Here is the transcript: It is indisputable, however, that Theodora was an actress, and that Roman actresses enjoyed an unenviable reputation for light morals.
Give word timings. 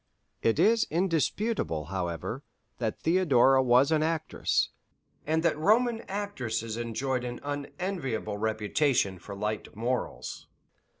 It 0.41 0.57
is 0.57 0.87
indisputable, 0.89 1.85
however, 1.93 2.43
that 2.79 2.99
Theodora 3.03 3.61
was 3.61 3.91
an 3.91 4.01
actress, 4.01 4.71
and 5.27 5.43
that 5.43 5.55
Roman 5.55 6.01
actresses 6.09 6.75
enjoyed 6.75 7.23
an 7.23 7.39
unenviable 7.43 8.37
reputation 8.39 9.19
for 9.19 9.35
light 9.35 9.75
morals. 9.75 10.47